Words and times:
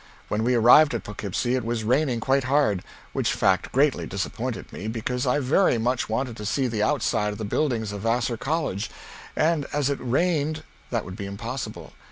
When 0.29 0.43
we 0.43 0.55
arived 0.55 0.95
at 0.95 1.03
Poughkeepsie 1.03 1.53
it 1.53 1.63
was 1.63 1.83
raining 1.83 2.21
quite 2.21 2.45
hard; 2.45 2.83
which 3.13 3.33
fact 3.33 3.71
greatly 3.71 4.07
dissapointed 4.07 4.73
me 4.73 4.87
because 4.87 5.27
I 5.27 5.37
very 5.37 5.77
much 5.77 6.09
wanted 6.09 6.35
to 6.37 6.43
see 6.47 6.65
the 6.67 6.81
outside 6.81 7.33
of 7.33 7.37
the 7.37 7.45
buildings 7.45 7.91
of 7.91 8.01
Vassar 8.01 8.35
College 8.37 8.89
and 9.35 9.67
as 9.71 9.91
it 9.91 9.99
rained 10.01 10.63
that 10.89 11.05
would 11.05 11.15
be 11.15 11.27
impossible. 11.27 11.93